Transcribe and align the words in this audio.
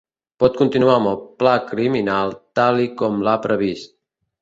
Pot 0.43 0.55
continuar 0.61 0.95
amb 1.01 1.09
el 1.11 1.19
pla 1.43 1.53
criminal 1.73 2.35
tal 2.61 2.85
i 2.89 2.91
com 3.03 3.25
l'ha 3.29 3.41
previst. 3.49 3.99